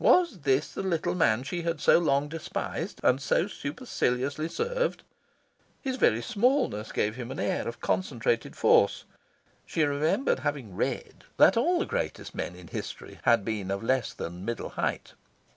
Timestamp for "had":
1.62-1.80, 13.22-13.44